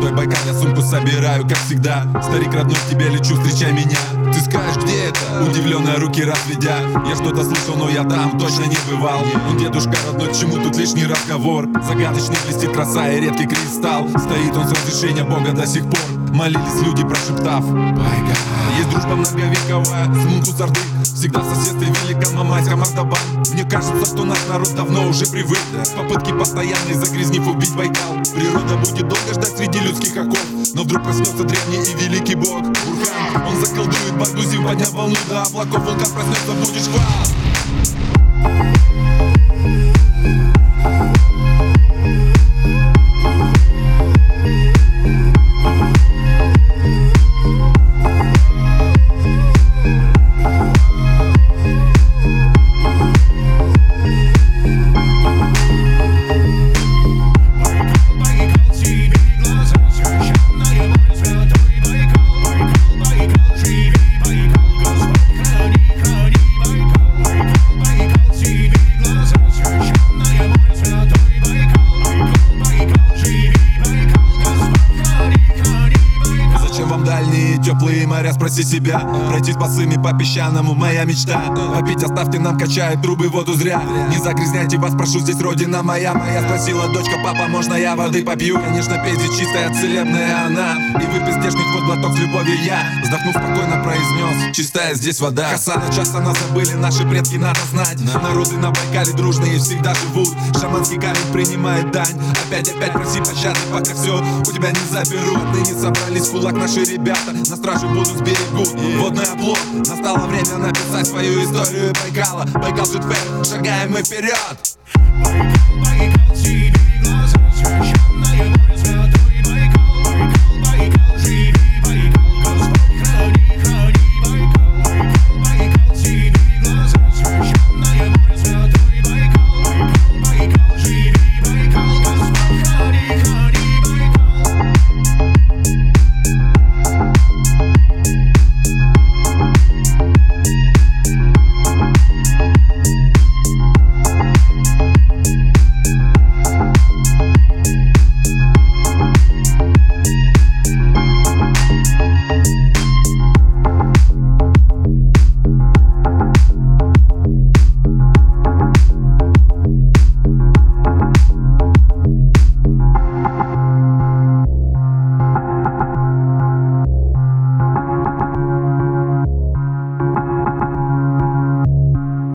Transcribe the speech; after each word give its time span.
водой 0.00 0.12
бокал 0.12 0.40
я 0.46 0.54
сумку 0.54 0.82
собираю, 0.82 1.46
как 1.46 1.58
всегда. 1.58 2.04
Старик 2.22 2.54
родной 2.54 2.76
к 2.76 2.90
тебе 2.90 3.08
лечу, 3.08 3.34
встречай 3.36 3.72
меня. 3.72 3.98
Ты 4.32 4.40
скажешь, 4.40 4.82
где 4.82 4.99
это? 5.10 5.44
Удивленные 5.44 5.96
руки 5.96 6.22
разведя. 6.22 6.78
Я 7.06 7.14
что-то 7.14 7.44
слышал, 7.44 7.76
но 7.76 7.88
я 7.88 8.04
там 8.04 8.38
точно 8.38 8.64
не 8.64 8.78
бывал. 8.88 9.20
Ну, 9.48 9.58
дедушка 9.58 9.96
родной, 10.06 10.32
чему 10.34 10.56
тут 10.56 10.76
лишний 10.76 11.06
разговор? 11.06 11.68
Загадочный 11.86 12.36
блестит 12.46 12.72
краса 12.72 13.10
и 13.10 13.20
редкий 13.20 13.46
кристалл. 13.46 14.08
Стоит 14.08 14.56
он 14.56 14.66
с 14.66 14.72
разрешения 14.72 15.24
Бога 15.24 15.52
до 15.52 15.66
сих 15.66 15.82
пор. 15.84 16.20
Молились 16.32 16.82
люди, 16.86 17.02
прошептав 17.02 17.64
Байга 17.66 18.34
Есть 18.78 18.90
дружба 18.90 19.16
многовековая, 19.16 20.04
смуту 20.14 20.52
с 20.52 20.60
Орды 20.60 20.80
Всегда 21.02 21.40
в 21.40 21.54
соседстве 21.54 21.88
велика 22.04 22.30
мамайская 22.30 22.76
Мордобан 22.76 23.18
Мне 23.52 23.64
кажется, 23.64 24.06
что 24.06 24.24
наш 24.24 24.38
народ 24.48 24.72
давно 24.74 25.08
уже 25.08 25.26
привык. 25.26 25.58
Попытки 25.96 26.32
постоянные, 26.32 26.94
загрязнив 26.94 27.46
убить 27.48 27.74
Байкал. 27.74 28.14
Природа 28.34 28.76
будет 28.76 29.08
долго 29.08 29.34
ждать 29.34 29.56
среди 29.56 29.80
людских 29.80 30.16
оков. 30.16 30.38
Но 30.74 30.82
вдруг 30.84 31.02
проснется 31.02 31.44
древний 31.44 31.78
и 31.78 32.04
великий 32.04 32.36
бог. 32.36 32.62
Бурхан, 32.62 33.46
он 33.46 33.60
заколдует 33.60 34.16
Баргузин, 34.18 34.64
подняв 34.64 34.94
vlny 35.00 35.16
a 35.32 35.48
vlakov 35.48 35.80
vlka 35.80 36.06
presne 36.12 36.36
sa 36.36 36.52
budeš 36.52 36.86
chváť 36.92 37.28
дальние 77.10 77.58
теплые 77.58 78.06
моря, 78.06 78.32
спроси 78.32 78.62
себя. 78.62 79.00
Пройтись 79.28 79.56
босыми 79.56 79.96
по 80.00 80.16
песчаному, 80.16 80.74
моя 80.74 81.02
мечта. 81.04 81.42
Попить 81.74 82.04
оставьте 82.04 82.38
нам, 82.38 82.56
качает 82.56 83.02
трубы 83.02 83.28
воду 83.28 83.54
зря. 83.54 83.82
Не 84.10 84.18
загрязняйте 84.18 84.78
вас, 84.78 84.92
прошу, 84.92 85.18
здесь 85.18 85.40
родина 85.40 85.82
моя. 85.82 86.14
Моя 86.14 86.40
спросила 86.42 86.86
дочка, 86.86 87.16
папа, 87.20 87.48
можно 87.48 87.74
я 87.74 87.96
воды 87.96 88.22
попью? 88.22 88.60
Конечно, 88.60 88.96
пей 89.04 89.14
здесь 89.16 89.38
чистая, 89.38 89.74
целебная 89.74 90.46
она. 90.46 90.76
И 91.02 91.06
выпей 91.06 91.32
здешний 91.32 91.64
вот 91.74 91.84
глоток 91.84 92.16
с 92.16 92.20
любовью 92.20 92.62
я. 92.64 92.80
Вздохнув 93.02 93.34
спокойно 93.34 93.82
произнес, 93.82 94.56
чистая 94.56 94.94
здесь 94.94 95.20
вода 95.20 95.50
Коса, 95.50 95.82
часто 95.92 96.20
нас 96.20 96.38
забыли, 96.38 96.74
наши 96.74 97.04
предки 97.08 97.34
надо 97.34 97.58
знать. 97.72 97.98
Народы 98.22 98.56
на 98.56 98.70
Байкале 98.70 99.12
дружные 99.14 99.58
всегда 99.58 99.94
живут. 99.94 100.28
Шаманский 100.60 101.00
камень 101.00 101.32
принимает 101.32 101.90
дань. 101.90 102.20
Опять-опять 102.46 102.92
проси 102.92 103.18
пощады, 103.18 103.58
пока 103.72 103.94
все 103.94 104.22
у 104.46 104.52
тебя 104.52 104.70
не 104.70 104.86
заберут. 104.92 105.42
Ныне 105.52 105.74
собрались 105.74 106.28
в 106.28 106.30
кулак 106.30 106.54
наши 106.54 106.84
ребята 106.84 106.99
На 107.02 107.56
страже 107.56 107.86
будут 107.86 108.08
сберегут 108.08 108.68
Водный 108.98 109.24
оплот. 109.24 109.58
Настало 109.72 110.26
время 110.26 110.58
написать 110.58 111.06
свою 111.06 111.42
историю 111.42 111.94
Байкала. 111.94 112.44
Байкал 112.54 112.84
Житвер, 112.84 113.16
шагаем 113.42 113.92
мы 113.92 114.02
вперед 114.02 114.34
Байкал, 115.24 115.56
Байкал, 115.82 116.36